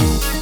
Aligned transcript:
you 0.00 0.39